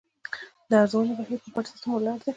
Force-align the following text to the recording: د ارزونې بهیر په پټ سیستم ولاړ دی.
د 0.69 0.71
ارزونې 0.81 1.13
بهیر 1.17 1.39
په 1.43 1.49
پټ 1.53 1.65
سیستم 1.71 1.89
ولاړ 1.93 2.17
دی. 2.25 2.29